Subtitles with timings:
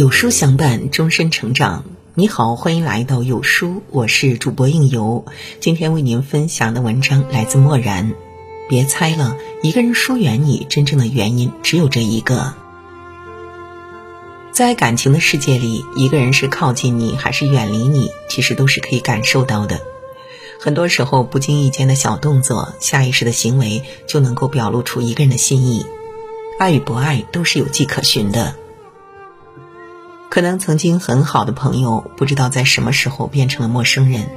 [0.00, 1.84] 有书相伴，终身成长。
[2.14, 5.26] 你好，欢迎来到有书，我是主播应由。
[5.60, 8.14] 今天为您分享的文章来自漠然。
[8.66, 12.54] 别猜了，一个人疏远你，真正的原因只有这一个。
[14.52, 19.82] 在感情的世界里，一个人是靠近你还是远离你，其实都是可以感受到的。
[20.58, 25.84] 很多时候，不经意间的小动作、下意识的行为，就能够表露出一个人的心意。
[26.58, 28.54] 爱与不爱，都是有迹可循的。
[30.30, 34.28] 可能曾经很好的朋友，不知道在什么时候变成了陌生人，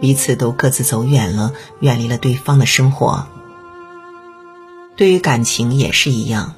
[0.00, 3.28] 彼此都各自走远了，远离了对方的生活。
[4.96, 6.56] 对于感情也是一样，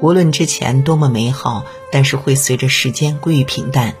[0.00, 3.94] 无论之前多么美好，但是会随着时间归于平淡。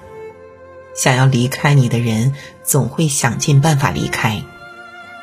[0.96, 4.44] 想要离开你的人，总会想尽办法离开；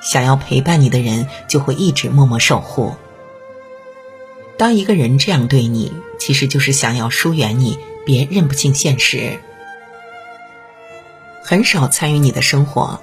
[0.04, 2.94] 想要陪伴你的人，就会一直默默守护。
[4.56, 7.80] 当一个人这样对你，其实就是想要疏远你。
[8.05, 9.39] 别认不清现实，
[11.44, 13.02] 很少参与你的生活。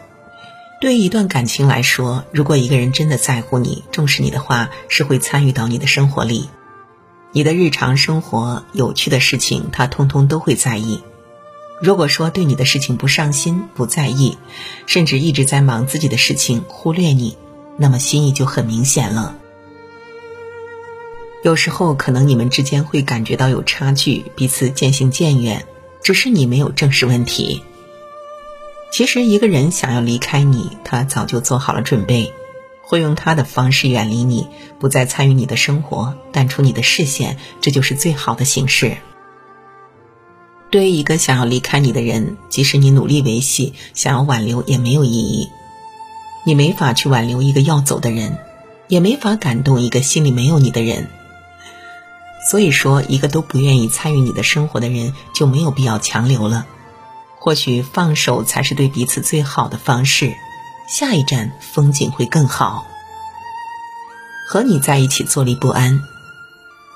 [0.80, 6.48] 对于一段感情来说，如果一个人真的在乎你、重视你的话，是会参与到你的生活里。
[7.32, 11.02] 你的日常生活、有趣的事情，他通通都会在意。
[11.82, 14.38] 如果说对你的事情不上心、不在意，
[14.86, 17.36] 甚至一直在忙自己的事情，忽略你，
[17.76, 19.36] 那么心意就很明显了。
[21.42, 25.66] 有时候可能你们之间会感觉到有差距，彼此渐行渐远，
[26.02, 27.62] 只是你没有正视问题。
[28.90, 32.32] 其实一个人想要离开你，他早就做好了准备，
[32.82, 34.48] 会用他的方式远离你，
[34.80, 38.96] 不再参与你的生活，淡出你的视线，这就是最好的形式。
[40.70, 45.48] 对于一个想要离开你的人，即使你努力维系，想要挽留也没有意义。
[46.44, 48.38] 你没法去挽留一个要走的人，
[48.88, 51.08] 也没法感动一个心里没有你的人。
[52.48, 56.64] 所以说，一个都不愿意参与你的生活的人，就没有必要强留了。
[57.38, 60.34] 或许放手才是对彼此最好的方式，
[60.88, 62.86] 下一站风景会更好。
[64.48, 66.00] 和你在一起坐立不安，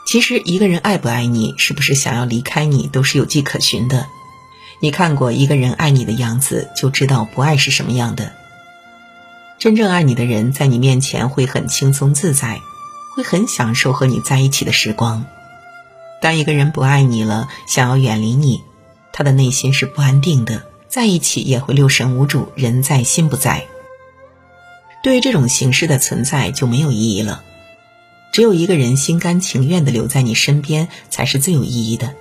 [0.07, 4.07] 其实一个人爱不爱你，是不是想要离开你，都是有迹可循的。
[4.81, 8.33] 你看过一个人爱你的样子，就知道不爱是什么样的。
[9.59, 12.63] 真正爱你的人，在你面前会很轻松自在，
[13.15, 15.27] 会很享受和你在一起的时光。
[16.23, 18.63] 当一个人不爱你了，想要远离你，
[19.13, 23.67] 他的内心是不安定的，在一起也会六神无主，人在心不在。
[25.03, 27.43] 对于这种形式的存在就没有意义了。
[28.33, 32.15] 只有一个人心甘情愿的留在你身边，才是最有意义的。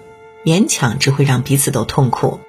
[0.44, 2.40] 勉强只会让彼此都痛苦。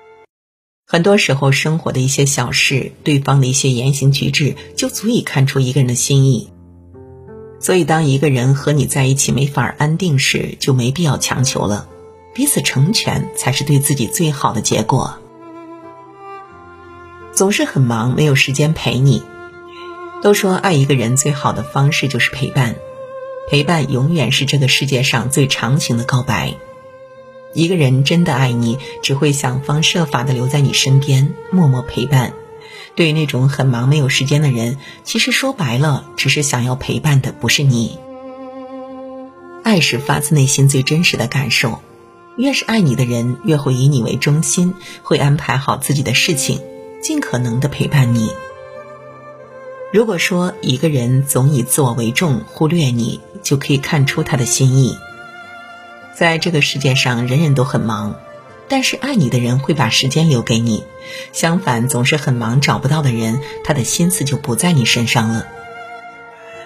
[0.87, 6.49] 很多时候，生活的一些小事，对方的一些言行举止，就足以看出一个人的心意。
[7.63, 11.89] 所以，当一个人和你在一起没法安定时，就没必要强求了，
[12.35, 15.15] 彼此成全才是对自己最好的结果。
[17.33, 19.23] 总是很忙，没有时间陪你。
[20.23, 22.75] 都说爱一个人最好的方式就是陪伴，
[23.49, 26.55] 陪伴永远是这个世界上最长情的告白。
[27.55, 32.35] 一个人真的爱你，只会想方设法的留在你身边，默默陪伴。
[32.95, 37.99] 对于那种很忙没有时间的人，其实说白了，只是想要陪伴的不是你。
[39.65, 41.81] 爱是发自内心最真实的感受，
[42.37, 46.61] 越是爱你的人，越会以你为中心，会安排好自己的事情，
[47.03, 48.31] 尽可能的陪伴你。
[49.93, 54.97] 如果说一个人总以自我为重，忽略你，就可以看出他的心意。
[56.15, 58.17] 在这个世界上，人人都很忙。
[58.73, 60.85] 但是爱你的人会把时间留给你，
[61.35, 65.47] 相反，总是很忙找不到的人，他的心思就不在你身上了。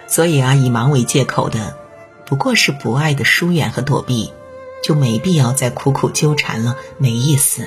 [0.06, 1.76] 所以啊，以忙为借口的，
[2.24, 4.30] 不过是不爱的疏远和躲避，
[4.84, 7.66] 就没必要再苦苦纠缠了，没意思。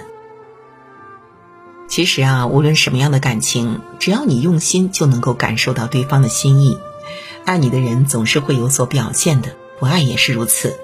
[1.89, 6.79] 其实啊，无论什么样的感情，只要你用心，就能够感受到对方的心意。
[7.43, 9.49] 爱你的人总是会有所表现的，
[9.81, 10.79] 不爱也是如此。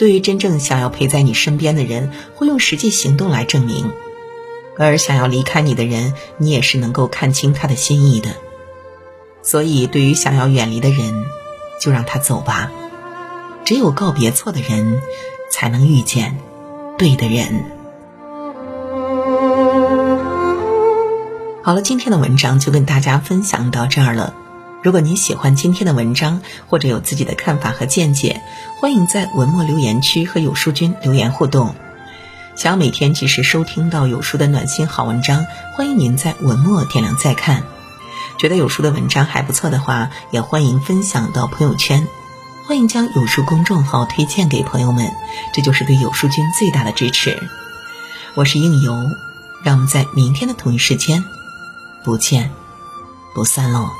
[0.00, 3.90] 对于真正想要陪在你身边的人，会用实际行动来证明；
[4.78, 8.30] 而想要离开你的人，你也是能够看清他的心意的。
[9.42, 11.26] 所以，对于想要远离的人，
[11.82, 12.72] 就让他走吧。
[13.66, 15.02] 只有告别错的人，
[15.50, 16.38] 才能遇见
[16.96, 17.62] 对的人。
[21.62, 24.32] 好了，今天的文章就跟大家分享到这儿了。
[24.82, 28.40] 如果您喜欢今天的文章，或者有自己的看法和见解，
[28.80, 31.74] 欢迎在文末留言区和有书君留言互动。
[32.56, 35.44] 想要每天及时收听到有书的暖心好文章，
[35.76, 37.62] 欢迎您在文末点亮再看。
[38.38, 42.08] 觉得有书的文章还不错的话，也欢迎分享到朋友圈。
[42.66, 45.12] 欢迎将有书公众号推荐给朋友们，
[45.52, 47.38] 这就是对有书君最大的支持。
[48.34, 48.94] 我是应由，
[49.62, 51.22] 让我们在明天的同一时间
[52.02, 52.50] 不见
[53.34, 53.90] 不散喽。